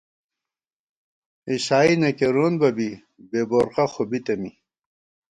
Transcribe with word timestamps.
عِسائی 1.49 1.95
نہ 2.01 2.09
کېرون 2.17 2.53
بہ 2.59 2.69
بی، 2.75 2.89
بےبورقہ 3.29 3.85
خو 3.91 4.03
بِتہ 4.09 4.33
می 4.41 4.51